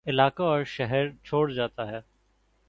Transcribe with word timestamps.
علاقہ 0.07 0.43
اور 0.43 0.63
شہرچھوڑ 0.63 1.51
جاتا 1.51 1.87
ہے 1.87 1.99